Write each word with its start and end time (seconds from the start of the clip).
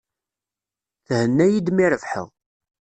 Thenna-iyi-d 1.07 1.67
mi 1.71 1.85
rebḥeɣ. 1.91 2.27